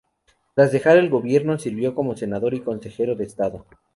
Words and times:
Tras 0.55 0.71
dejar 0.71 0.97
el 0.97 1.11
gobierno 1.11 1.59
sirvió 1.59 1.93
como 1.93 2.15
senador 2.17 2.55
y 2.55 2.61
consejero 2.61 3.13
de 3.13 3.25
estado. 3.25 3.67